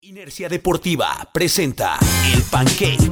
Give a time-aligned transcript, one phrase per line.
[0.00, 1.98] Inercia Deportiva presenta
[2.32, 3.10] El Pancake.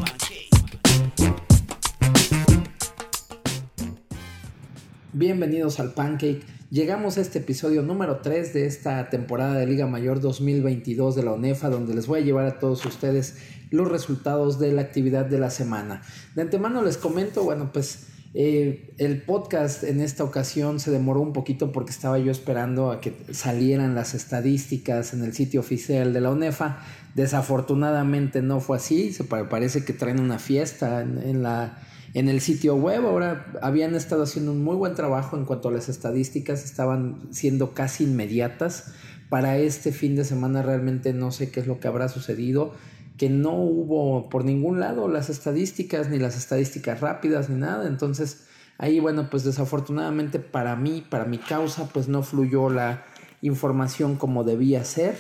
[5.13, 6.43] Bienvenidos al Pancake.
[6.71, 11.33] Llegamos a este episodio número 3 de esta temporada de Liga Mayor 2022 de la
[11.33, 13.37] ONEFA, donde les voy a llevar a todos ustedes
[13.71, 16.03] los resultados de la actividad de la semana.
[16.37, 18.07] De antemano les comento, bueno, pues
[18.39, 23.01] eh, el podcast en esta ocasión se demoró un poquito porque estaba yo esperando a
[23.01, 26.81] que salieran las estadísticas en el sitio oficial de la ONEFA.
[27.15, 31.79] Desafortunadamente no fue así, se parece que traen una fiesta en, la,
[32.13, 33.07] en el sitio web.
[33.07, 37.73] Ahora habían estado haciendo un muy buen trabajo en cuanto a las estadísticas, estaban siendo
[37.73, 38.93] casi inmediatas.
[39.31, 42.75] Para este fin de semana realmente no sé qué es lo que habrá sucedido
[43.17, 47.87] que no hubo por ningún lado las estadísticas, ni las estadísticas rápidas, ni nada.
[47.87, 48.47] Entonces,
[48.79, 53.05] ahí, bueno, pues desafortunadamente para mí, para mi causa, pues no fluyó la
[53.43, 55.17] información como debía ser.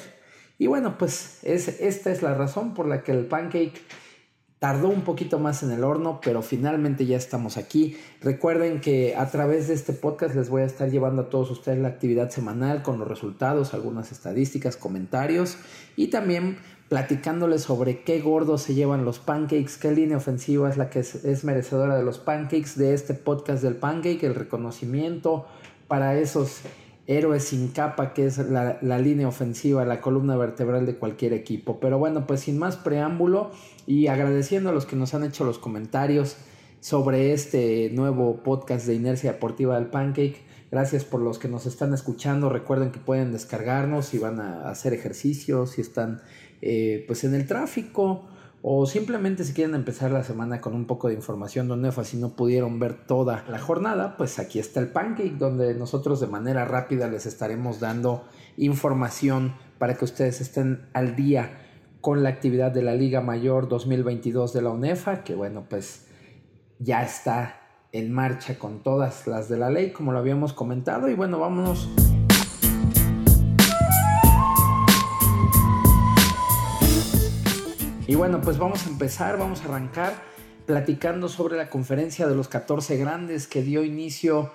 [0.59, 3.82] Y bueno, pues es, esta es la razón por la que el pancake
[4.58, 7.97] tardó un poquito más en el horno, pero finalmente ya estamos aquí.
[8.22, 11.78] Recuerden que a través de este podcast les voy a estar llevando a todos ustedes
[11.78, 15.58] la actividad semanal con los resultados, algunas estadísticas, comentarios
[15.94, 16.58] y también
[16.89, 21.45] platicándoles sobre qué gordos se llevan los pancakes, qué línea ofensiva es la que es,
[21.45, 25.47] merecedora de los pancakes, de este podcast del pancake, el reconocimiento
[25.89, 26.61] para esos
[27.09, 31.81] héroes sin capa que es la, la, línea ofensiva, la columna vertebral de cualquier equipo.
[31.81, 33.51] Pero bueno, pues sin más preámbulo
[33.87, 36.37] y agradeciendo a los que nos han hecho los comentarios
[36.81, 40.45] sobre este nuevo podcast de Inercia Deportiva del Pancake.
[40.70, 42.48] Gracias por los que nos están escuchando.
[42.48, 46.23] Recuerden que pueden descargarnos si van a hacer ejercicios, si están
[46.69, 48.25] eh, pues en el tráfico
[48.61, 52.31] o simplemente si quieren empezar la semana con un poco de información donde si no
[52.31, 57.06] pudieron ver toda la jornada, pues aquí está el pancake donde nosotros de manera rápida
[57.06, 58.25] les estaremos dando
[58.56, 61.61] información para que ustedes estén al día
[62.00, 66.08] con la actividad de la Liga Mayor 2022 de la UNEFA, que bueno, pues
[66.80, 67.61] ya está
[67.92, 71.89] en marcha con todas las de la ley, como lo habíamos comentado, y bueno, vámonos
[78.08, 80.14] Y bueno, pues vamos a empezar, vamos a arrancar
[80.64, 84.52] platicando sobre la conferencia de los 14 grandes que dio inicio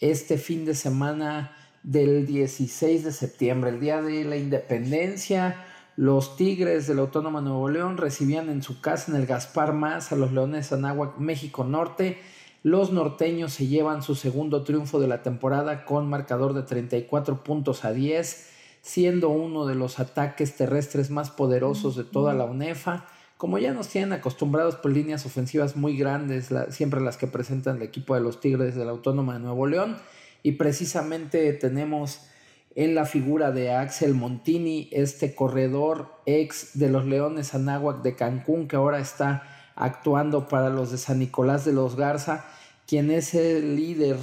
[0.00, 5.56] este fin de semana del 16 de septiembre, el día de la independencia.
[5.96, 10.12] Los Tigres de la Autónoma Nuevo León recibían en su casa en el Gaspar Más
[10.12, 12.18] a los Leones Anáhuac México Norte.
[12.62, 17.86] Los norteños se llevan su segundo triunfo de la temporada con marcador de 34 puntos
[17.86, 18.51] a 10
[18.82, 23.06] siendo uno de los ataques terrestres más poderosos de toda la UNEFA.
[23.38, 27.82] Como ya nos tienen acostumbrados por líneas ofensivas muy grandes, siempre las que presentan el
[27.82, 29.96] equipo de los Tigres de la Autónoma de Nuevo León,
[30.42, 32.26] y precisamente tenemos
[32.74, 38.66] en la figura de Axel Montini, este corredor ex de los Leones Anáhuac de Cancún,
[38.66, 39.42] que ahora está
[39.76, 42.44] actuando para los de San Nicolás de los Garza,
[42.86, 44.16] quien es el líder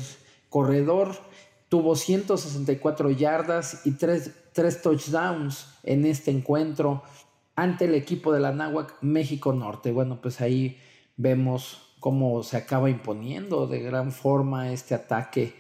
[0.50, 1.16] corredor,
[1.70, 7.04] tuvo 164 yardas y tres tres touchdowns en este encuentro
[7.56, 9.92] ante el equipo de la Náhuac México Norte.
[9.92, 10.78] Bueno, pues ahí
[11.18, 15.54] vemos cómo se acaba imponiendo de gran forma este ataque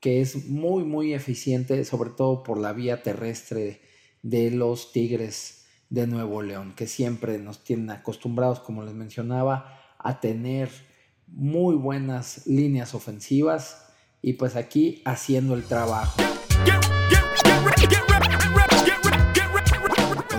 [0.00, 3.80] que es muy muy eficiente, sobre todo por la vía terrestre
[4.22, 10.20] de los Tigres de Nuevo León, que siempre nos tienen acostumbrados, como les mencionaba, a
[10.20, 10.68] tener
[11.26, 16.20] muy buenas líneas ofensivas y pues aquí haciendo el trabajo.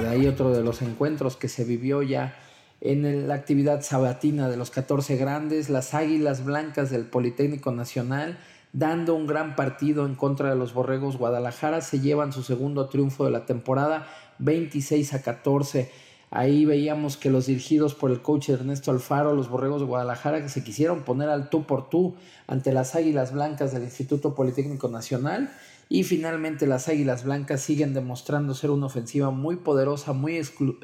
[0.10, 2.36] Hay otro de los encuentros que se vivió ya
[2.82, 8.38] en la actividad sabatina de los 14 grandes, las Águilas Blancas del Politécnico Nacional,
[8.74, 13.26] dando un gran partido en contra de los Borregos Guadalajara, se llevan su segundo triunfo
[13.26, 14.08] de la temporada,
[14.40, 15.92] 26 a 14.
[16.32, 20.50] Ahí veíamos que los dirigidos por el coach Ernesto Alfaro, los Borregos de Guadalajara, que
[20.50, 22.16] se quisieron poner al tú por tú
[22.48, 25.52] ante las Águilas Blancas del Instituto Politécnico Nacional
[25.88, 30.42] y finalmente las Águilas Blancas siguen demostrando ser una ofensiva muy poderosa, muy,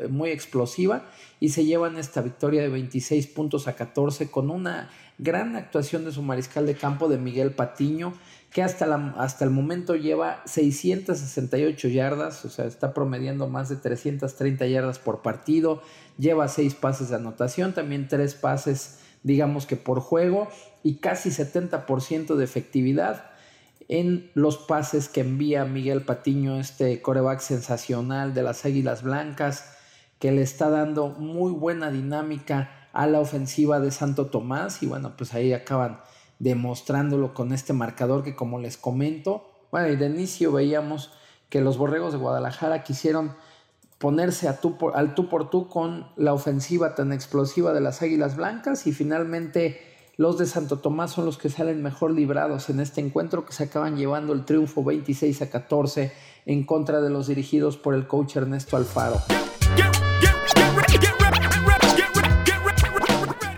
[0.10, 1.06] muy explosiva
[1.40, 6.12] y se llevan esta victoria de 26 puntos a 14 con una gran actuación de
[6.12, 8.14] su mariscal de campo de Miguel Patiño
[8.52, 13.78] que hasta, la, hasta el momento lleva 668 yardas, o sea, está promediando más de
[13.78, 15.82] 330 yardas por partido,
[16.18, 20.50] lleva 6 pases de anotación, también 3 pases digamos que por juego
[20.84, 23.31] y casi 70% de efectividad
[23.92, 29.76] en los pases que envía Miguel Patiño, este coreback sensacional de las Águilas Blancas,
[30.18, 34.82] que le está dando muy buena dinámica a la ofensiva de Santo Tomás.
[34.82, 36.00] Y bueno, pues ahí acaban
[36.40, 41.12] demostrándolo con este marcador que como les comento, bueno, y de inicio veíamos
[41.50, 43.36] que los Borregos de Guadalajara quisieron
[43.98, 44.60] ponerse a
[44.94, 49.91] al tú por tú con la ofensiva tan explosiva de las Águilas Blancas y finalmente
[50.22, 53.64] los de Santo Tomás son los que salen mejor librados en este encuentro que se
[53.64, 56.12] acaban llevando el triunfo 26 a 14
[56.46, 59.20] en contra de los dirigidos por el coach Ernesto Alfaro.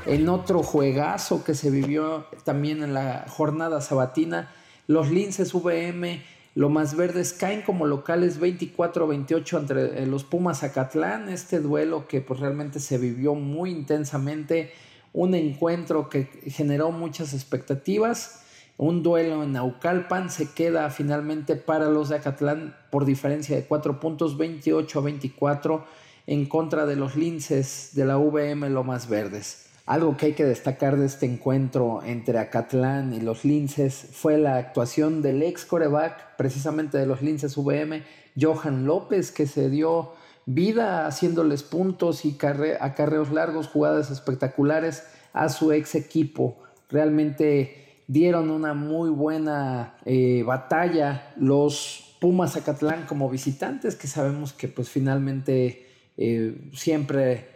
[0.05, 4.49] En otro juegazo que se vivió también en la jornada sabatina,
[4.87, 6.23] los Linces VM,
[6.55, 11.27] lo más verdes, caen como locales 24-28 entre eh, los Pumas Acatlán.
[11.27, 14.71] Este duelo que pues realmente se vivió muy intensamente,
[15.13, 18.41] un encuentro que generó muchas expectativas.
[18.77, 23.99] Un duelo en Naucalpan se queda finalmente para los de Acatlán por diferencia de 4
[23.99, 25.85] puntos, 28 a 24
[26.25, 29.67] en contra de los linces de la VM Lomas Verdes.
[29.85, 34.55] Algo que hay que destacar de este encuentro entre Acatlán y los Linces fue la
[34.55, 38.01] actuación del ex coreback, precisamente de los Linces VM,
[38.39, 40.13] Johan López, que se dio
[40.45, 42.37] vida haciéndoles puntos y
[42.79, 45.03] acarreos largos, jugadas espectaculares
[45.33, 46.57] a su ex equipo.
[46.89, 54.69] Realmente dieron una muy buena eh, batalla los Pumas Acatlán como visitantes, que sabemos que
[54.69, 57.49] pues finalmente eh, siempre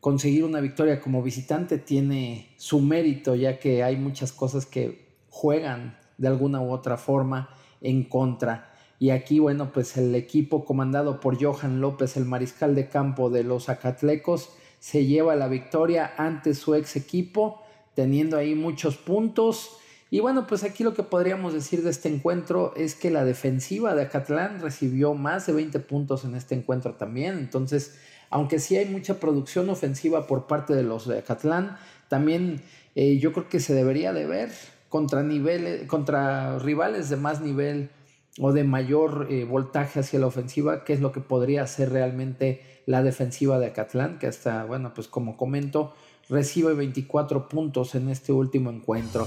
[0.00, 5.98] conseguir una victoria como visitante tiene su mérito, ya que hay muchas cosas que juegan
[6.16, 7.50] de alguna u otra forma
[7.80, 8.72] en contra.
[8.98, 13.44] Y aquí, bueno, pues el equipo comandado por Johan López, el mariscal de campo de
[13.44, 14.50] los Acatlecos,
[14.80, 17.62] se lleva la victoria ante su ex equipo,
[17.94, 19.76] teniendo ahí muchos puntos.
[20.10, 23.94] Y bueno, pues aquí lo que podríamos decir de este encuentro es que la defensiva
[23.94, 27.38] de Acatlán recibió más de 20 puntos en este encuentro también.
[27.38, 27.98] Entonces,
[28.30, 31.76] aunque sí hay mucha producción ofensiva por parte de los de Acatlán,
[32.08, 32.62] también
[32.94, 34.50] eh, yo creo que se debería de ver
[34.88, 37.90] contra, niveles, contra rivales de más nivel
[38.40, 42.62] o de mayor eh, voltaje hacia la ofensiva, que es lo que podría hacer realmente
[42.86, 45.94] la defensiva de Acatlán, que hasta, bueno, pues como comento,
[46.28, 49.26] recibe 24 puntos en este último encuentro.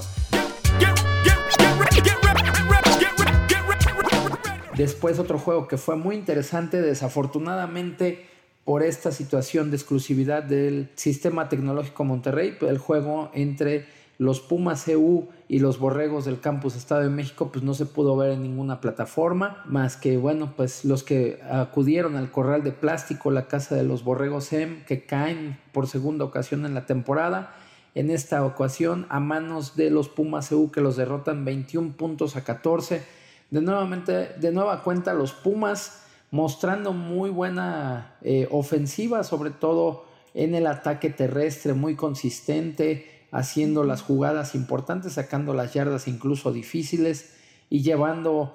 [4.76, 8.26] Después otro juego que fue muy interesante, desafortunadamente
[8.64, 13.86] por esta situación de exclusividad del sistema tecnológico Monterrey, el juego entre
[14.18, 18.16] los Pumas EU y los Borregos del Campus Estado de México, pues no se pudo
[18.16, 23.30] ver en ninguna plataforma, más que, bueno, pues los que acudieron al corral de plástico,
[23.30, 27.54] la casa de los Borregos EM, que caen por segunda ocasión en la temporada,
[27.94, 32.44] en esta ocasión a manos de los Pumas EU que los derrotan 21 puntos a
[32.44, 33.02] 14.
[33.50, 40.54] De, nuevamente, de nueva cuenta, los Pumas mostrando muy buena eh, ofensiva, sobre todo en
[40.54, 47.34] el ataque terrestre, muy consistente, haciendo las jugadas importantes, sacando las yardas incluso difíciles
[47.68, 48.52] y llevando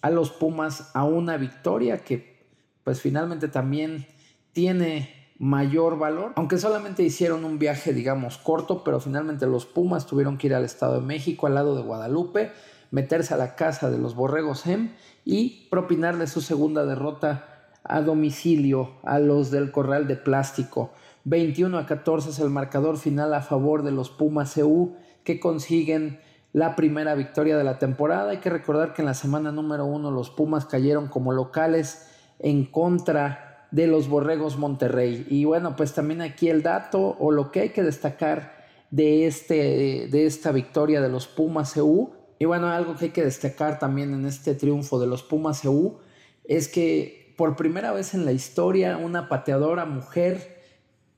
[0.00, 2.46] a los Pumas a una victoria que
[2.84, 4.06] pues finalmente también
[4.52, 10.38] tiene mayor valor, aunque solamente hicieron un viaje digamos corto, pero finalmente los Pumas tuvieron
[10.38, 12.52] que ir al Estado de México, al lado de Guadalupe,
[12.90, 14.92] meterse a la casa de los Borregos Hem
[15.24, 20.92] y propinarle su segunda derrota a domicilio a los del Corral de Plástico.
[21.24, 24.94] 21 a 14 es el marcador final a favor de los Pumas EU
[25.24, 26.20] que consiguen
[26.52, 28.30] la primera victoria de la temporada.
[28.30, 32.08] Hay que recordar que en la semana número uno los Pumas cayeron como locales
[32.38, 35.26] en contra de los Borregos Monterrey.
[35.28, 38.58] Y bueno, pues también aquí el dato o lo que hay que destacar
[38.90, 42.10] de, este, de esta victoria de los Pumas EU
[42.42, 45.98] y bueno, algo que hay que destacar también en este triunfo de los Pumas EU
[46.44, 50.59] es que por primera vez en la historia una pateadora mujer,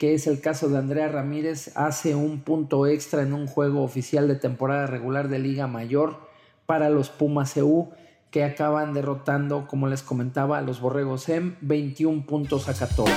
[0.03, 4.27] que es el caso de Andrea Ramírez, hace un punto extra en un juego oficial
[4.27, 6.17] de temporada regular de Liga Mayor
[6.67, 7.91] para los Pumas EU
[8.33, 13.15] que acaban derrotando, como les comentaba, a los Borregos en 21 puntos a 14.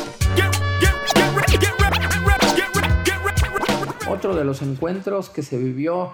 [4.08, 6.12] Otro de los encuentros que se vivió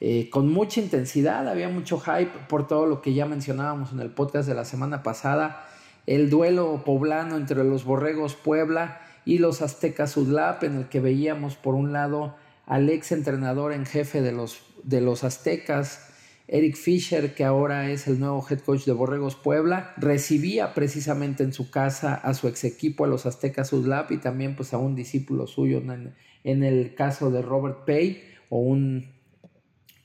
[0.00, 4.08] eh, con mucha intensidad, había mucho hype por todo lo que ya mencionábamos en el
[4.08, 5.66] podcast de la semana pasada,
[6.06, 11.56] el duelo poblano entre los Borregos Puebla y los Aztecas Udlap, en el que veíamos
[11.56, 16.10] por un lado al ex entrenador en jefe de los, de los Aztecas,
[16.46, 21.54] Eric Fisher, que ahora es el nuevo head coach de Borregos Puebla, recibía precisamente en
[21.54, 24.94] su casa a su ex equipo, a los Aztecas Udlap, y también pues a un
[24.94, 26.14] discípulo suyo en,
[26.44, 29.14] en el caso de Robert Pay, o un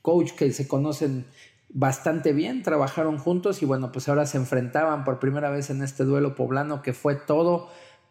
[0.00, 1.26] coach que se conocen
[1.72, 6.04] bastante bien, trabajaron juntos y bueno, pues ahora se enfrentaban por primera vez en este
[6.04, 7.68] duelo poblano que fue todo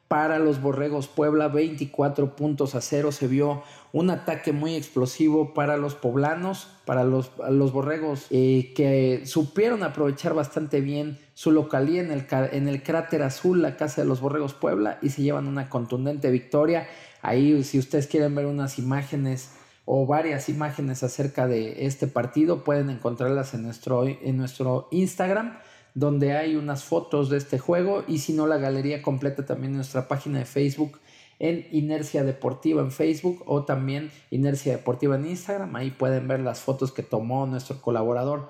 [0.09, 3.11] para los Borregos Puebla, 24 puntos a cero.
[3.11, 3.61] Se vio
[3.93, 10.33] un ataque muy explosivo para los poblanos, para los, los Borregos, eh, que supieron aprovechar
[10.33, 14.55] bastante bien su localía en el, en el cráter azul, la casa de los Borregos
[14.55, 16.87] Puebla, y se llevan una contundente victoria.
[17.21, 19.51] Ahí, si ustedes quieren ver unas imágenes
[19.85, 25.59] o varias imágenes acerca de este partido, pueden encontrarlas en nuestro, en nuestro Instagram
[25.93, 30.07] donde hay unas fotos de este juego y si no la galería completa también nuestra
[30.07, 30.99] página de Facebook
[31.39, 35.75] en Inercia Deportiva en Facebook o también Inercia Deportiva en Instagram.
[35.75, 38.49] Ahí pueden ver las fotos que tomó nuestro colaborador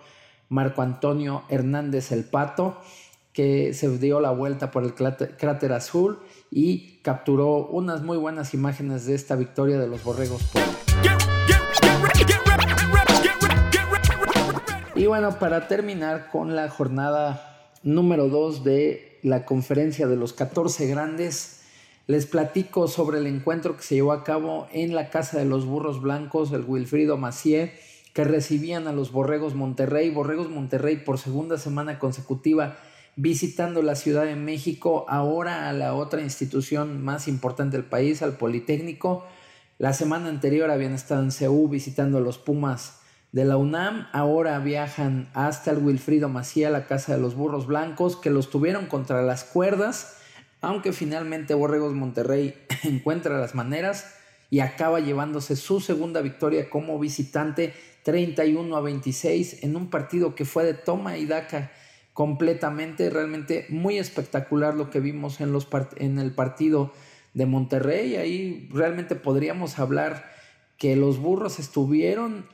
[0.49, 2.77] Marco Antonio Hernández El Pato,
[3.31, 6.19] que se dio la vuelta por el cráter azul
[6.51, 10.41] y capturó unas muy buenas imágenes de esta victoria de los Borregos
[14.99, 20.87] Y bueno, para terminar con la jornada número 2 de la conferencia de los 14
[20.87, 21.61] grandes,
[22.05, 25.65] les platico sobre el encuentro que se llevó a cabo en la Casa de los
[25.65, 27.79] Burros Blancos, el Wilfrido Macié,
[28.11, 30.09] que recibían a los Borregos Monterrey.
[30.09, 32.75] Borregos Monterrey por segunda semana consecutiva
[33.15, 38.33] visitando la Ciudad de México, ahora a la otra institución más importante del país, al
[38.33, 39.25] Politécnico.
[39.77, 42.98] La semana anterior habían estado en CEU visitando a los Pumas
[43.31, 44.07] de la UNAM.
[44.11, 48.87] Ahora viajan hasta el Wilfrido Macía, la casa de los burros blancos, que los tuvieron
[48.87, 50.17] contra las cuerdas,
[50.61, 54.15] aunque finalmente Borregos Monterrey encuentra las maneras
[54.49, 60.45] y acaba llevándose su segunda victoria como visitante 31 a 26 en un partido que
[60.45, 61.71] fue de toma y daca
[62.13, 65.67] completamente, realmente muy espectacular lo que vimos en, los
[65.97, 66.91] en el partido
[67.33, 68.15] de Monterrey.
[68.15, 70.29] Ahí realmente podríamos hablar
[70.77, 72.45] que los burros estuvieron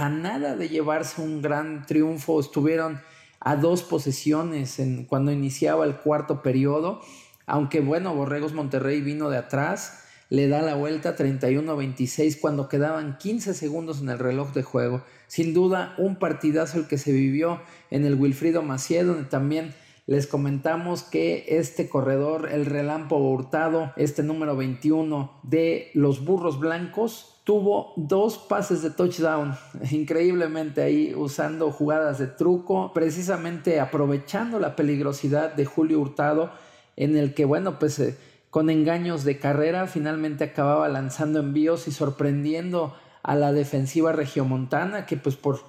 [0.00, 3.02] a nada de llevarse un gran triunfo, estuvieron
[3.38, 7.02] a dos posesiones en, cuando iniciaba el cuarto periodo,
[7.46, 13.52] aunque bueno, Borregos Monterrey vino de atrás, le da la vuelta 31-26 cuando quedaban 15
[13.52, 15.02] segundos en el reloj de juego.
[15.26, 19.74] Sin duda, un partidazo el que se vivió en el Wilfrido Macié, donde también
[20.06, 27.29] les comentamos que este corredor, el relámpago hurtado, este número 21 de los burros blancos,
[27.44, 29.54] tuvo dos pases de touchdown,
[29.90, 36.50] increíblemente ahí usando jugadas de truco, precisamente aprovechando la peligrosidad de Julio Hurtado,
[36.96, 38.16] en el que, bueno, pues eh,
[38.50, 45.16] con engaños de carrera finalmente acababa lanzando envíos y sorprendiendo a la defensiva regiomontana, que
[45.16, 45.60] pues por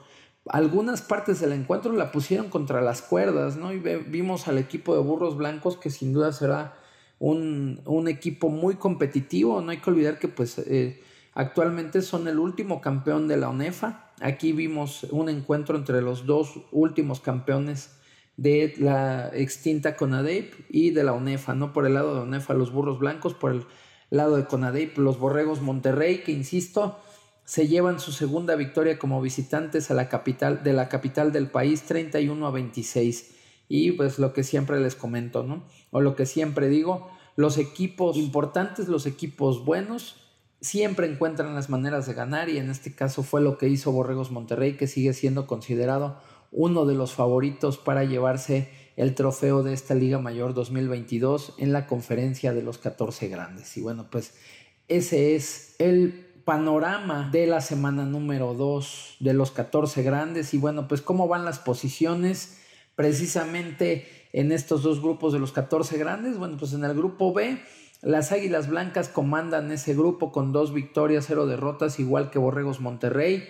[0.47, 3.71] algunas partes del encuentro la pusieron contra las cuerdas, ¿no?
[3.71, 6.75] Y vimos al equipo de Burros Blancos que sin duda será
[7.19, 10.57] un, un equipo muy competitivo, no hay que olvidar que pues...
[10.59, 11.01] Eh,
[11.33, 14.11] Actualmente son el último campeón de la ONEFA.
[14.19, 17.91] Aquí vimos un encuentro entre los dos últimos campeones
[18.35, 22.71] de la extinta CONADEIP y de la ONEFA, no por el lado de ONEFA los
[22.71, 23.65] burros blancos, por el
[24.09, 26.99] lado de CONADEIP los borregos Monterrey, que insisto,
[27.45, 31.83] se llevan su segunda victoria como visitantes a la capital de la capital del país
[31.83, 33.35] 31 a 26.
[33.69, 35.63] Y pues lo que siempre les comento, ¿no?
[35.91, 40.20] O lo que siempre digo, los equipos importantes, los equipos buenos
[40.61, 44.31] siempre encuentran las maneras de ganar y en este caso fue lo que hizo Borregos
[44.31, 46.17] Monterrey, que sigue siendo considerado
[46.51, 51.87] uno de los favoritos para llevarse el trofeo de esta Liga Mayor 2022 en la
[51.87, 53.75] conferencia de los 14 grandes.
[53.77, 54.35] Y bueno, pues
[54.87, 60.53] ese es el panorama de la semana número 2 de los 14 grandes.
[60.53, 62.57] Y bueno, pues cómo van las posiciones
[62.95, 66.37] precisamente en estos dos grupos de los 14 grandes.
[66.37, 67.59] Bueno, pues en el grupo B
[68.01, 73.43] las Águilas Blancas comandan ese grupo con dos victorias, cero derrotas, igual que Borregos Monterrey.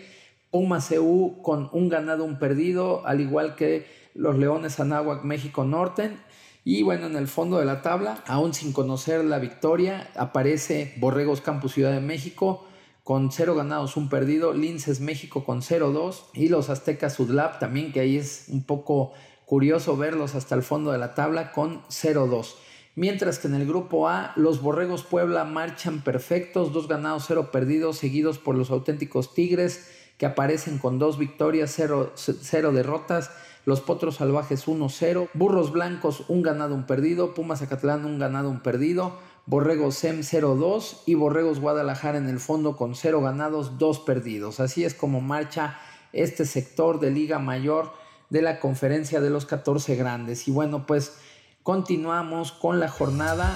[0.50, 6.18] Pumas CU con un ganado, un perdido, al igual que los Leones Anáhuac México Norte.
[6.66, 11.40] Y bueno, en el fondo de la tabla, aún sin conocer la victoria, aparece Borregos
[11.40, 12.66] Campus Ciudad de México
[13.04, 18.02] con cero ganados, un perdido, Linces México con 0-2 y los Aztecas Sudlab también, que
[18.02, 19.14] ahí es un poco
[19.46, 22.56] curioso verlos hasta el fondo de la tabla con 0-2.
[22.96, 27.98] Mientras que en el grupo A, los Borregos Puebla marchan perfectos, dos ganados, cero perdidos,
[27.98, 33.32] seguidos por los auténticos Tigres, que aparecen con dos victorias, cero, derrotas.
[33.64, 38.60] Los Potros Salvajes 1-0, Burros Blancos un ganado, un perdido, Pumas Acatlán un ganado, un
[38.60, 44.60] perdido, Borregos SEM 0-2 y Borregos Guadalajara en el fondo con cero ganados, dos perdidos.
[44.60, 45.80] Así es como marcha
[46.12, 47.94] este sector de Liga Mayor
[48.30, 50.48] de la conferencia de los 14 grandes.
[50.48, 51.18] Y bueno, pues
[51.64, 53.56] continuamos con la jornada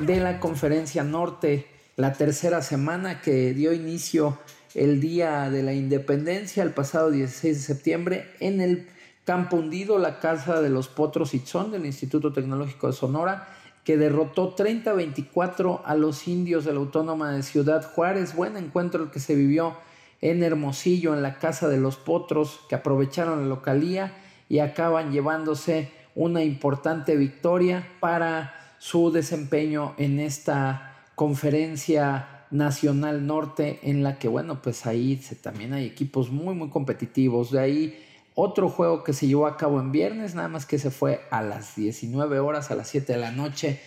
[0.00, 1.66] de la conferencia norte,
[1.96, 4.38] la tercera semana que dio inicio
[4.74, 8.88] el día de la independencia, el pasado 16 de septiembre, en el
[9.24, 13.48] Campo Hundido, la casa de los Potros Itzón del Instituto Tecnológico de Sonora,
[13.84, 18.34] que derrotó 30-24 a los indios de la Autónoma de Ciudad Juárez.
[18.34, 19.76] Buen encuentro el que se vivió
[20.20, 24.14] en Hermosillo, en la casa de los Potros, que aprovecharon la localía
[24.48, 34.02] y acaban llevándose una importante victoria para su desempeño en esta conferencia nacional norte en
[34.02, 37.50] la que bueno pues ahí también hay equipos muy muy competitivos.
[37.50, 38.04] De ahí
[38.34, 41.42] otro juego que se llevó a cabo en viernes, nada más que se fue a
[41.42, 43.80] las 19 horas, a las 7 de la noche,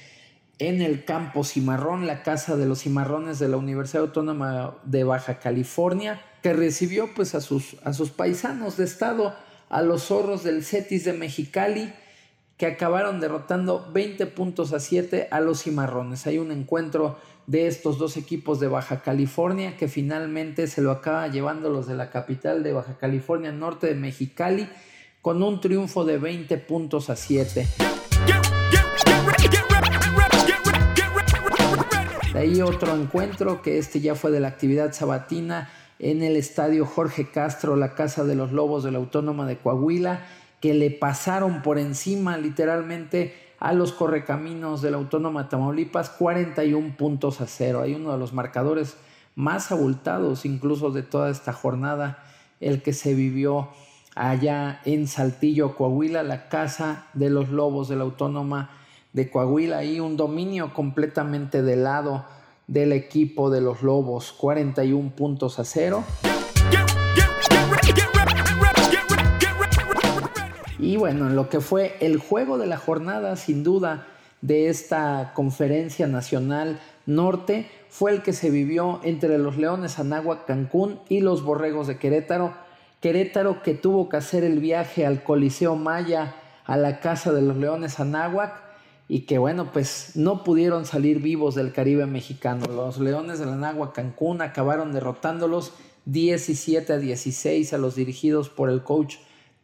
[0.60, 5.40] en el campo Cimarrón, la casa de los Cimarrones de la Universidad Autónoma de Baja
[5.40, 9.36] California, que recibió pues a sus, a sus paisanos de estado,
[9.70, 11.94] a los zorros del Cetis de Mexicali,
[12.58, 16.26] que acabaron derrotando 20 puntos a 7 a los Cimarrones.
[16.26, 21.28] Hay un encuentro de estos dos equipos de Baja California que finalmente se lo acaba
[21.28, 24.68] llevando los de la capital de Baja California, norte de Mexicali,
[25.22, 27.68] con un triunfo de 20 puntos a 7.
[32.38, 36.86] De ahí otro encuentro que este ya fue de la actividad sabatina en el estadio
[36.86, 40.20] Jorge Castro, la casa de los Lobos de la Autónoma de Coahuila
[40.62, 47.42] que le pasaron por encima literalmente a los correcaminos de la Autónoma Tamaulipas 41 puntos
[47.42, 47.82] a cero.
[47.82, 48.98] Hay uno de los marcadores
[49.34, 52.24] más abultados incluso de toda esta jornada,
[52.60, 53.70] el que se vivió
[54.14, 58.70] allá en Saltillo, Coahuila, la casa de los lobos de la Autónoma
[59.18, 62.26] de Coahuila, y un dominio completamente del lado
[62.68, 66.04] del equipo de los lobos, 41 puntos a cero.
[70.78, 74.06] Y bueno, lo que fue el juego de la jornada, sin duda,
[74.42, 81.00] de esta conferencia nacional norte, fue el que se vivió entre los Leones Anáhuac Cancún
[81.10, 82.54] y los Borregos de Querétaro.
[83.02, 87.58] Querétaro que tuvo que hacer el viaje al Coliseo Maya, a la casa de los
[87.58, 88.67] Leones Anáhuac,
[89.10, 92.66] y que bueno, pues no pudieron salir vivos del Caribe mexicano.
[92.68, 95.74] Los Leones de la Anáhuac Cancún acabaron derrotándolos
[96.06, 99.16] 17 a 16 a los dirigidos por el coach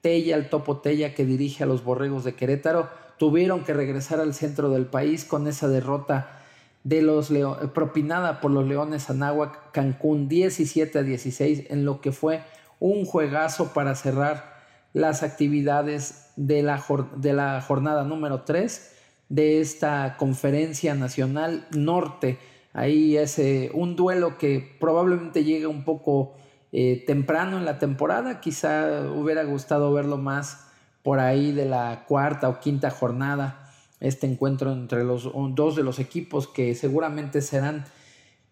[0.02, 4.34] Tella, el Topo Tella que dirige a los Borregos de Querétaro, tuvieron que regresar al
[4.34, 6.40] centro del país con esa derrota
[6.84, 7.32] de los
[7.74, 12.44] propinada por los Leones Anáhuac Cancún 17 a 16 en lo que fue
[12.80, 16.84] un juegazo para cerrar las actividades de la,
[17.16, 18.93] de la jornada número 3
[19.34, 22.38] de esta conferencia nacional norte.
[22.72, 23.42] Ahí es
[23.74, 26.36] un duelo que probablemente llega un poco
[26.72, 28.42] eh, temprano en la temporada.
[28.42, 30.68] Quizá hubiera gustado verlo más
[31.02, 33.72] por ahí de la cuarta o quinta jornada.
[34.00, 37.86] Este encuentro entre los dos de los equipos que seguramente serán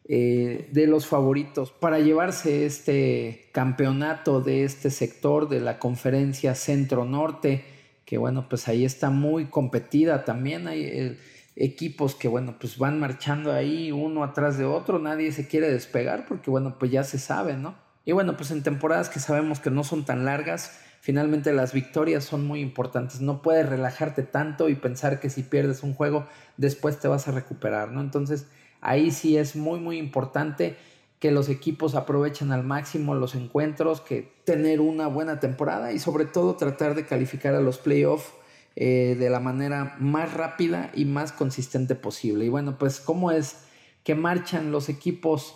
[0.06, 7.66] eh, de los favoritos para llevarse este campeonato de este sector de la conferencia centro-norte,
[8.12, 10.68] que bueno, pues ahí está muy competida también.
[10.68, 11.18] Hay eh,
[11.56, 16.26] equipos que bueno, pues van marchando ahí uno atrás de otro, nadie se quiere despegar
[16.26, 17.74] porque bueno, pues ya se sabe, ¿no?
[18.04, 22.26] Y bueno, pues en temporadas que sabemos que no son tan largas, finalmente las victorias
[22.26, 23.22] son muy importantes.
[23.22, 27.32] No puedes relajarte tanto y pensar que si pierdes un juego, después te vas a
[27.32, 28.02] recuperar, ¿no?
[28.02, 28.46] Entonces,
[28.82, 30.76] ahí sí es muy, muy importante
[31.22, 36.26] que los equipos aprovechen al máximo los encuentros, que tener una buena temporada y sobre
[36.26, 38.34] todo tratar de calificar a los playoffs
[38.76, 42.46] eh, de la manera más rápida y más consistente posible.
[42.46, 43.58] Y bueno, pues cómo es
[44.04, 45.56] que marchan los equipos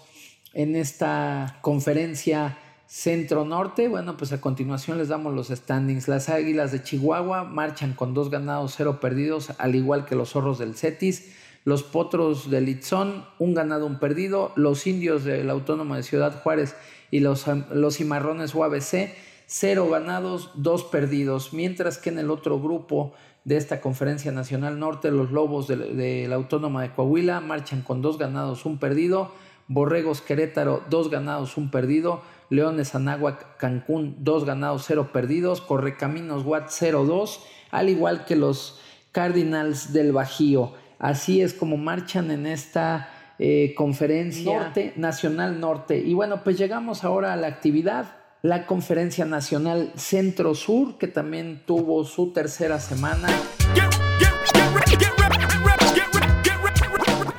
[0.54, 3.88] en esta conferencia centro-norte.
[3.88, 6.08] Bueno, pues a continuación les damos los standings.
[6.08, 10.60] Las Águilas de Chihuahua marchan con dos ganados, cero perdidos, al igual que los Zorros
[10.60, 11.34] del Cetis.
[11.66, 14.54] Los Potros del Itzón, un ganado, un perdido.
[14.56, 16.76] Los Indios del Autónoma de Ciudad Juárez
[17.10, 19.10] y los, los Cimarrones UABC,
[19.48, 21.54] cero ganados, dos perdidos.
[21.54, 23.14] Mientras que en el otro grupo
[23.46, 28.20] de esta conferencia nacional norte, los Lobos de la Autónoma de Coahuila marchan con dos
[28.20, 29.32] ganados, un perdido.
[29.68, 32.22] Borregos Querétaro, dos ganados, un perdido.
[32.52, 35.62] Leones Anáhuac Cancún, dos ganados, cero perdidos.
[35.62, 37.40] Correcaminos Watt 0-2,
[37.72, 38.80] al igual que los
[39.12, 40.74] Cardinals del Bajío.
[41.00, 45.98] Así es como marchan en esta eh, conferencia norte, nacional norte.
[45.98, 48.18] Y bueno, pues llegamos ahora a la actividad.
[48.42, 53.28] La conferencia nacional centro-sur, que también tuvo su tercera semana.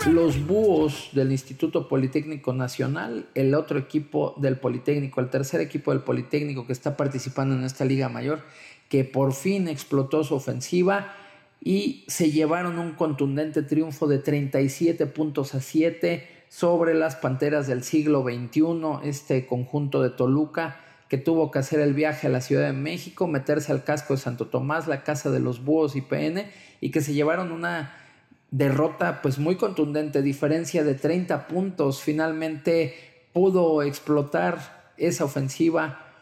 [0.07, 6.01] los búhos del Instituto Politécnico Nacional, el otro equipo del Politécnico, el tercer equipo del
[6.01, 8.41] Politécnico que está participando en esta Liga Mayor,
[8.89, 11.13] que por fin explotó su ofensiva
[11.67, 17.83] y se llevaron un contundente triunfo de 37 puntos a 7 sobre las Panteras del
[17.83, 20.77] siglo XXI, este conjunto de Toluca,
[21.09, 24.21] que tuvo que hacer el viaje a la Ciudad de México, meterse al casco de
[24.21, 26.49] Santo Tomás, la casa de los búhos y PN,
[26.81, 27.97] y que se llevaron una
[28.53, 32.01] derrota pues muy contundente, diferencia de 30 puntos.
[32.01, 32.95] Finalmente
[33.33, 36.13] pudo explotar esa ofensiva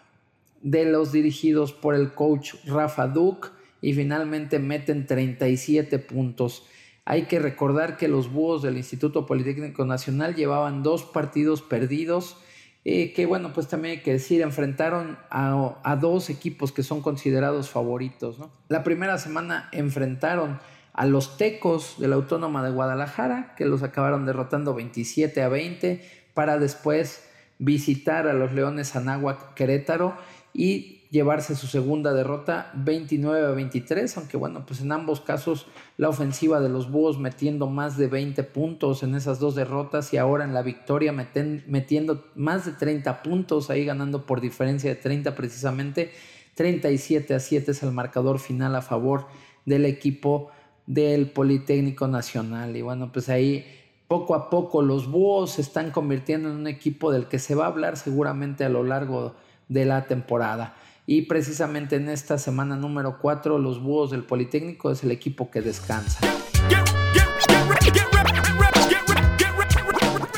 [0.63, 3.49] de los dirigidos por el coach Rafa Duke
[3.85, 6.64] y finalmente meten 37 puntos.
[7.05, 12.38] Hay que recordar que los búhos del Instituto Politécnico Nacional llevaban dos partidos perdidos,
[12.87, 17.68] eh, que bueno, pues también hay que decir, enfrentaron a, dos equipos que son considerados
[17.68, 18.38] favoritos.
[18.70, 20.61] La primera semana enfrentaron
[20.94, 26.11] a los Tecos de la Autónoma de Guadalajara, que los acabaron derrotando 27 a 20,
[26.33, 30.16] para después visitar a los Leones Anáhuac Querétaro
[30.55, 36.09] y llevarse su segunda derrota 29 a 23, aunque bueno, pues en ambos casos la
[36.09, 40.42] ofensiva de los Búhos metiendo más de 20 puntos en esas dos derrotas y ahora
[40.42, 46.11] en la victoria metiendo más de 30 puntos, ahí ganando por diferencia de 30 precisamente,
[46.57, 49.29] 37 a 7 es el marcador final a favor
[49.66, 50.50] del equipo
[50.85, 53.64] del Politécnico Nacional y bueno, pues ahí
[54.09, 57.66] poco a poco los Búhos se están convirtiendo en un equipo del que se va
[57.66, 59.37] a hablar seguramente a lo largo
[59.68, 60.74] de la temporada.
[61.07, 65.61] Y precisamente en esta semana número 4, los Búhos del Politécnico es el equipo que
[65.61, 66.27] descansa.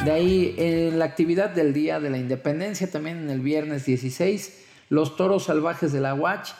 [0.04, 4.64] De ahí, en la actividad del Día de la Independencia, también en el viernes 16,
[4.88, 6.50] los Toros Salvajes de la Watch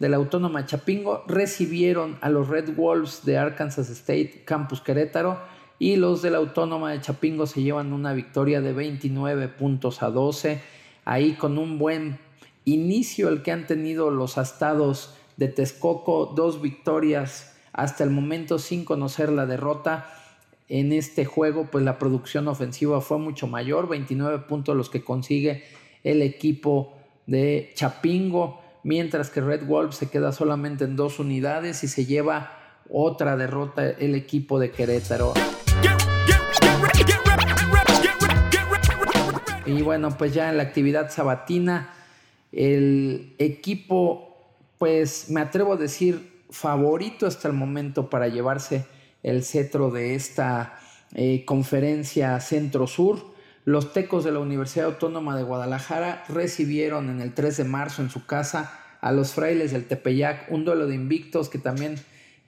[0.00, 5.38] de la Autónoma Chapingo recibieron a los Red Wolves de Arkansas State Campus Querétaro
[5.78, 10.10] y los de la Autónoma de Chapingo se llevan una victoria de 29 puntos a
[10.10, 10.60] 12,
[11.04, 12.18] ahí con un buen
[12.64, 18.84] inicio el que han tenido los astados de Texcoco, dos victorias hasta el momento sin
[18.84, 20.12] conocer la derrota.
[20.68, 25.64] En este juego, pues la producción ofensiva fue mucho mayor, 29 puntos los que consigue
[26.04, 26.94] el equipo
[27.26, 32.58] de Chapingo, mientras que Red Wolf se queda solamente en dos unidades y se lleva
[32.90, 35.34] otra derrota el equipo de Querétaro.
[39.66, 41.94] Y bueno, pues ya en la actividad sabatina,
[42.52, 44.36] el equipo,
[44.78, 48.86] pues me atrevo a decir, favorito hasta el momento para llevarse
[49.22, 50.78] el cetro de esta
[51.14, 53.32] eh, conferencia centro-sur.
[53.64, 58.10] Los tecos de la Universidad Autónoma de Guadalajara recibieron en el 3 de marzo en
[58.10, 61.96] su casa a los frailes del Tepeyac, un duelo de invictos que también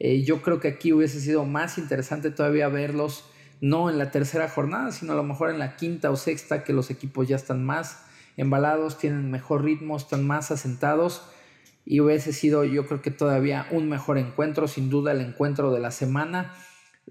[0.01, 3.25] eh, yo creo que aquí hubiese sido más interesante todavía verlos,
[3.61, 6.73] no en la tercera jornada, sino a lo mejor en la quinta o sexta, que
[6.73, 8.05] los equipos ya están más
[8.37, 11.23] embalados, tienen mejor ritmo, están más asentados
[11.85, 15.81] y hubiese sido yo creo que todavía un mejor encuentro, sin duda el encuentro de
[15.81, 16.55] la semana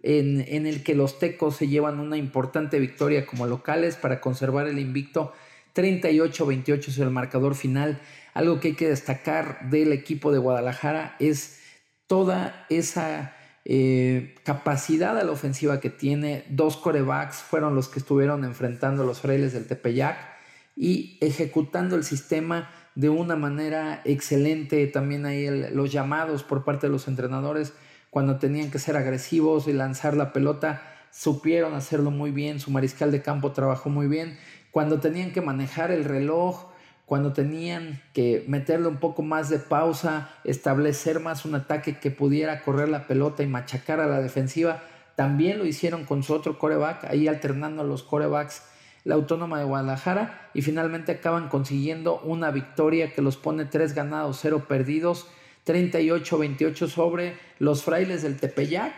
[0.02, 4.80] en, el que los tecos se llevan una importante victoria como locales para conservar el
[4.80, 5.34] invicto
[5.76, 8.00] 38-28 es el marcador final.
[8.34, 11.62] Algo que hay que destacar del equipo de Guadalajara es
[12.08, 16.46] toda esa eh, capacidad a la ofensiva que tiene.
[16.50, 20.33] Dos corebacks fueron los que estuvieron enfrentando a los frailes del Tepeyac
[20.76, 24.86] y ejecutando el sistema de una manera excelente.
[24.88, 27.74] También hay los llamados por parte de los entrenadores
[28.14, 32.60] cuando tenían que ser agresivos y lanzar la pelota, supieron hacerlo muy bien.
[32.60, 34.38] Su mariscal de campo trabajó muy bien.
[34.70, 36.72] Cuando tenían que manejar el reloj,
[37.08, 42.62] cuando tenían que meterle un poco más de pausa, establecer más un ataque que pudiera
[42.62, 44.84] correr la pelota y machacar a la defensiva,
[45.16, 48.62] también lo hicieron con su otro coreback, ahí alternando los corebacks
[49.04, 54.40] la Autónoma de Guadalajara y finalmente acaban consiguiendo una victoria que los pone tres ganados,
[54.42, 55.28] cero perdidos,
[55.66, 58.94] 38-28 sobre los frailes del Tepeyac,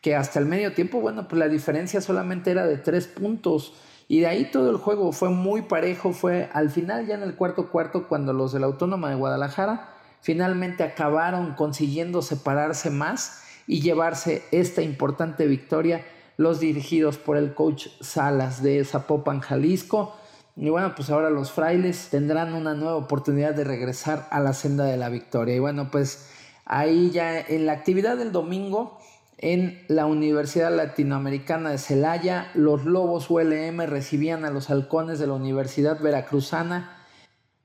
[0.00, 3.74] que hasta el medio tiempo, bueno, pues la diferencia solamente era de tres puntos.
[4.08, 7.34] Y de ahí todo el juego fue muy parejo, fue al final ya en el
[7.34, 9.90] cuarto cuarto cuando los de la Autónoma de Guadalajara
[10.20, 16.04] finalmente acabaron consiguiendo separarse más y llevarse esta importante victoria
[16.38, 20.16] los dirigidos por el coach Salas de Zapopan, Jalisco.
[20.56, 24.84] Y bueno, pues ahora los frailes tendrán una nueva oportunidad de regresar a la senda
[24.84, 25.56] de la victoria.
[25.56, 26.30] Y bueno, pues
[26.64, 28.98] ahí ya en la actividad del domingo
[29.36, 35.34] en la Universidad Latinoamericana de Celaya, los Lobos ULM recibían a los halcones de la
[35.34, 37.04] Universidad Veracruzana.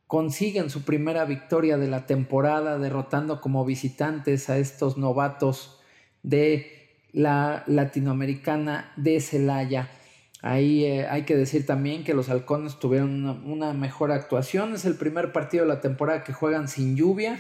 [0.06, 5.80] Consiguen su primera victoria de la temporada, derrotando como visitantes a estos novatos
[6.22, 6.83] de
[7.14, 9.90] la latinoamericana de Celaya.
[10.42, 14.74] Ahí eh, hay que decir también que los halcones tuvieron una, mejor actuación.
[14.74, 17.40] Es el primer partido de la temporada que juegan sin lluvia.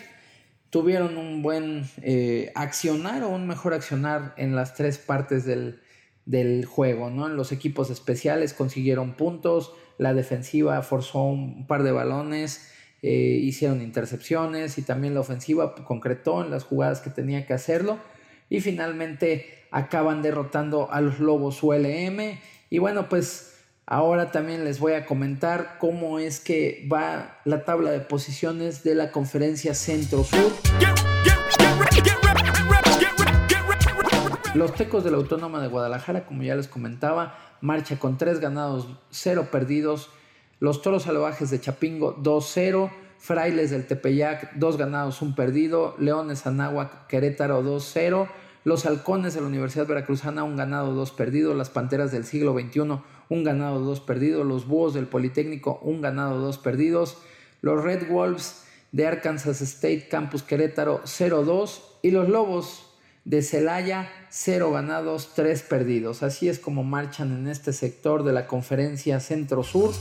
[0.69, 5.81] Tuvieron un buen eh, accionar o un mejor accionar en las tres partes del,
[6.25, 7.09] del juego.
[7.09, 7.27] ¿no?
[7.27, 9.73] En los equipos especiales consiguieron puntos.
[9.97, 12.69] La defensiva forzó un par de balones.
[13.01, 17.99] eh, hicieron intercepciones y también la ofensiva concretó en las jugadas que tenía que hacerlo.
[18.53, 22.37] Y finalmente acaban derrotando a los Lobos ULM.
[22.69, 23.55] Y bueno, pues
[23.87, 28.93] ahora también les voy a comentar cómo es que va la tabla de posiciones de
[28.93, 30.51] la conferencia Centro-Sur.
[34.53, 38.87] Los Tecos de la Autónoma de Guadalajara, como ya les comentaba, marcha con 3 ganados,
[39.09, 40.11] 0 perdidos.
[40.59, 42.91] Los Toros Salvajes de Chapingo 2-0.
[43.17, 45.95] Frailes del Tepeyac 2 ganados, 1 perdido.
[45.97, 48.29] Leones Anáhuac Querétaro 2-0.
[48.63, 51.55] Los Halcones de la Universidad Veracruzana, un ganado, 2 perdidos.
[51.55, 54.45] Las Panteras del siglo XXI, un ganado, 2 perdidos.
[54.45, 57.17] Los Búhos del Politécnico, un ganado, 2 perdidos.
[57.61, 61.81] Los Red Wolves de Arkansas State Campus Querétaro 0-2.
[62.01, 62.89] Y los Lobos
[63.25, 66.23] de Celaya, 0 ganados, 3 perdidos.
[66.23, 69.93] Así es como marchan en este sector de la conferencia Centro-Sur.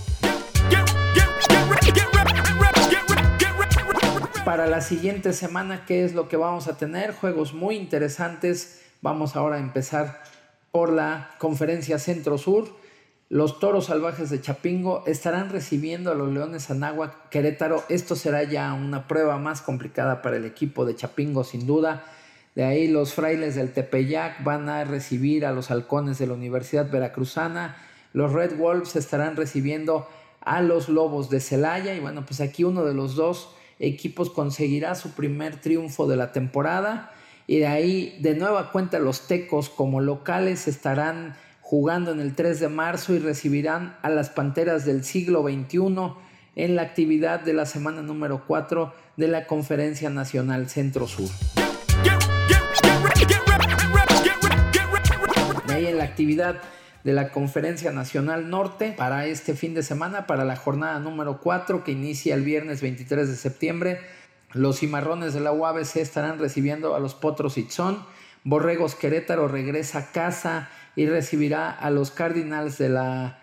[4.45, 7.15] Para la siguiente semana, ¿qué es lo que vamos a tener?
[7.15, 8.83] Juegos muy interesantes.
[9.01, 10.21] Vamos ahora a empezar
[10.73, 12.67] por la conferencia Centro-Sur.
[13.29, 17.85] Los toros salvajes de Chapingo estarán recibiendo a los Leones Anáhuac Querétaro.
[17.89, 22.05] Esto será ya una prueba más complicada para el equipo de Chapingo, sin duda.
[22.57, 26.91] De ahí los frailes del Tepeyac van a recibir a los halcones de la Universidad
[26.91, 27.77] Veracruzana.
[28.13, 30.09] Los Red Wolves estarán recibiendo
[30.41, 31.95] a los Lobos de Celaya.
[31.95, 36.33] Y bueno, pues aquí uno de los dos equipos conseguirá su primer triunfo de la
[36.33, 37.13] temporada.
[37.47, 42.61] Y de ahí, de nueva cuenta, los Tecos como locales estarán jugando en el 3
[42.61, 46.15] de marzo y recibirán a las Panteras del siglo XXI
[46.55, 51.29] en la actividad de la semana número 4 de la Conferencia Nacional Centro Sur.
[55.89, 56.61] en la actividad
[57.05, 61.83] de la Conferencia Nacional Norte para este fin de semana, para la jornada número 4
[61.85, 64.01] que inicia el viernes 23 de septiembre.
[64.53, 68.05] Los cimarrones de la UABC estarán recibiendo a los Potros Itzón.
[68.45, 73.41] Borregos Querétaro regresa a casa y recibirá a los Cardinals de la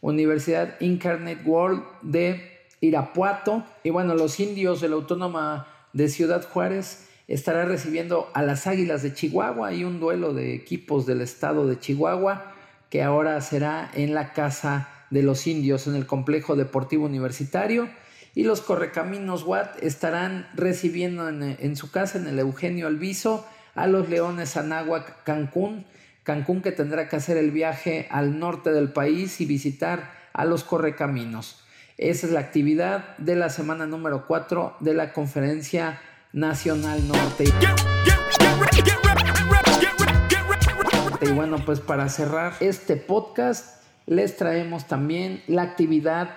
[0.00, 3.64] Universidad Incarnate World de Irapuato.
[3.84, 9.02] Y bueno, los indios de la Autónoma de Ciudad Juárez estará recibiendo a las Águilas
[9.02, 12.55] de Chihuahua y un duelo de equipos del estado de Chihuahua
[12.90, 17.88] que ahora será en la Casa de los Indios en el Complejo Deportivo Universitario
[18.34, 24.08] y los Correcaminos Watt estarán recibiendo en, su casa en el Eugenio Alviso a los
[24.08, 25.86] Leones Anáhuac Cancún,
[26.22, 30.64] Cancún que tendrá que hacer el viaje al norte del país y visitar a los
[30.64, 31.62] Correcaminos.
[31.96, 35.98] Esa es la actividad de la semana número 4 de la conferencia
[36.34, 37.44] Nacional Norte.
[41.20, 46.30] Y bueno, pues para cerrar este podcast, les traemos también la actividad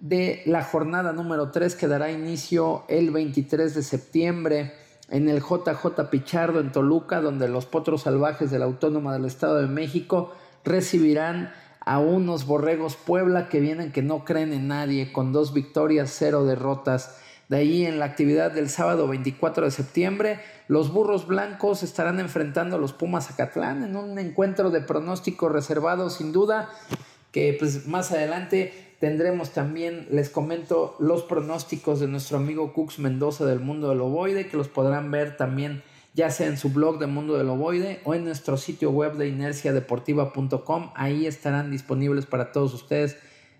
[0.00, 4.72] de la jornada número 3 que dará inicio el 23 de septiembre
[5.10, 9.60] en el JJ Pichardo en Toluca, donde los potros salvajes de la Autónoma del Estado
[9.60, 15.32] de México recibirán a unos borregos Puebla que vienen que no creen en nadie, con
[15.32, 17.20] dos victorias, cero derrotas.
[17.48, 22.76] De ahí en la actividad del sábado 24 de septiembre, los burros blancos estarán enfrentando
[22.76, 26.68] a los Pumas Acatlán en un encuentro de pronóstico reservado sin duda,
[27.30, 33.44] que pues más adelante tendremos también, les comento, los pronósticos de nuestro amigo Cux Mendoza
[33.44, 35.82] del Mundo del Ovoide, que los podrán ver también
[36.14, 39.28] ya sea en su blog de Mundo del Ovoide o en nuestro sitio web de
[39.28, 40.90] inerciadeportiva.com.
[40.94, 43.18] Ahí estarán disponibles para todos ustedes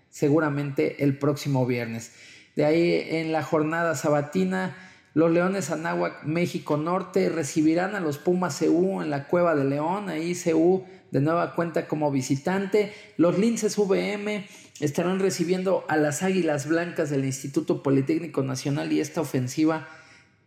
[0.09, 2.13] seguramente el próximo viernes.
[2.57, 4.75] De ahí en la jornada sabatina,
[5.13, 10.09] los Leones Anáhuac México Norte recibirán a los Pumas CU en la Cueva de León.
[10.09, 12.91] Ahí CU de nueva cuenta como visitante.
[13.15, 14.47] Los Linces VM
[14.79, 19.87] estarán recibiendo a las Águilas Blancas del Instituto Politécnico Nacional y esta ofensiva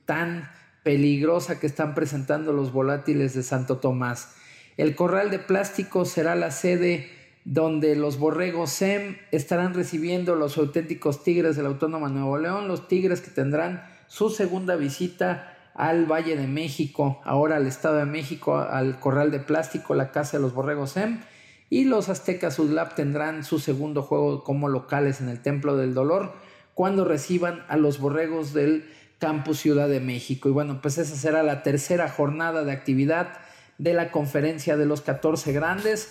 [0.04, 0.50] tan
[0.82, 4.34] peligrosa que están presentando los volátiles de Santo Tomás.
[4.76, 7.19] El corral de plástico será la sede
[7.50, 12.86] donde los borregos SEM estarán recibiendo los auténticos Tigres de la Autónoma Nuevo León, los
[12.86, 18.56] Tigres que tendrán su segunda visita al Valle de México, ahora al Estado de México,
[18.56, 21.22] al Corral de Plástico, la Casa de los Borregos SEM,
[21.68, 26.34] y los Aztecas Udlap tendrán su segundo juego como locales en el Templo del Dolor
[26.74, 30.48] cuando reciban a los Borregos del Campus Ciudad de México.
[30.48, 33.32] Y bueno, pues esa será la tercera jornada de actividad
[33.78, 36.10] de la conferencia de los 14 grandes.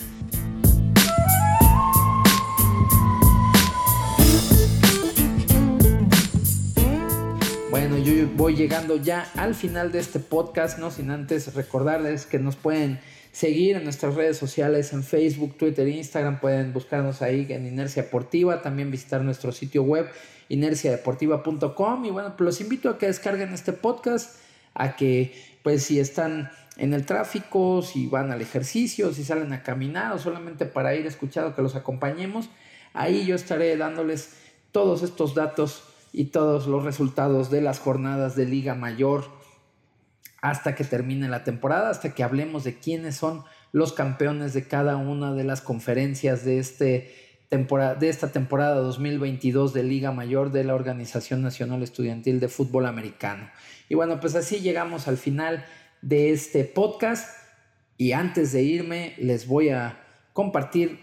[8.36, 13.00] Voy llegando ya al final de este podcast, no sin antes recordarles que nos pueden
[13.32, 16.39] seguir en nuestras redes sociales, en Facebook, Twitter, Instagram.
[16.39, 18.62] Pueden buscarnos ahí en Inercia Deportiva.
[18.62, 20.10] También visitar nuestro sitio web,
[20.50, 22.06] inerciadeportiva.com.
[22.06, 24.38] Y bueno, pues los invito a que descarguen este podcast,
[24.74, 29.62] a que, pues, si están en el tráfico, si van al ejercicio, si salen a
[29.62, 32.50] caminar o solamente para ir escuchando que los acompañemos,
[32.93, 34.34] ahí yo estaré dándoles
[34.72, 39.26] todos estos datos y todos los resultados de las jornadas de Liga Mayor
[40.41, 44.98] hasta que termine la temporada, hasta que hablemos de quiénes son los campeones de cada
[44.98, 47.13] una de las conferencias de, este
[47.50, 52.86] temporada, de esta temporada 2022 de Liga Mayor de la Organización Nacional Estudiantil de Fútbol
[52.86, 53.50] Americano.
[53.89, 55.65] Y bueno, pues así llegamos al final
[56.02, 57.30] de este podcast
[57.98, 60.02] y antes de irme les voy a
[60.34, 61.00] compartir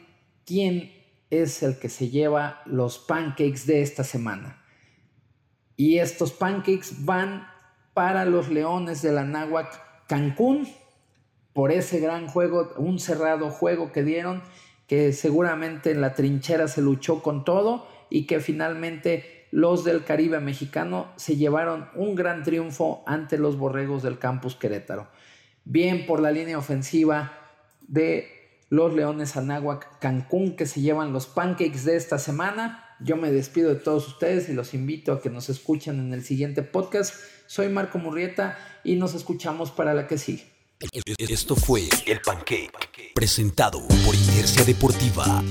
[0.47, 0.93] quién
[1.31, 4.63] es el que se lleva los pancakes de esta semana.
[5.77, 7.49] Y estos pancakes van
[7.95, 10.69] para los Leones de la Náhuac Cancún
[11.53, 14.43] por ese gran juego, un cerrado juego que dieron,
[14.87, 20.41] que seguramente en la trinchera se luchó con todo y que finalmente los del Caribe
[20.41, 25.09] mexicano se llevaron un gran triunfo ante los Borregos del Campus Querétaro.
[25.65, 27.33] Bien por la línea ofensiva
[27.89, 28.29] de
[28.69, 32.85] los Leones Anáhuac Cancún que se llevan los pancakes de esta semana.
[33.01, 36.25] Yo me despido de todos ustedes y los invito a que nos escuchen en el
[36.25, 37.15] siguiente podcast.
[37.47, 40.47] Soy Marco Murrieta y nos escuchamos para la que sigue.
[41.19, 45.43] Esto fue El Pancake, presentado por Inercia Deportiva.